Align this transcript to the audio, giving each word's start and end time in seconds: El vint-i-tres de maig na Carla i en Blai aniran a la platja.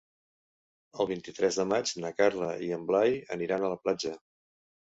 El 1.03 1.07
vint-i-tres 1.11 1.59
de 1.61 1.65
maig 1.73 1.93
na 2.05 2.13
Carla 2.21 2.49
i 2.69 2.73
en 2.79 2.89
Blai 2.89 3.15
aniran 3.37 3.67
a 3.67 3.71
la 3.75 3.81
platja. 3.85 4.19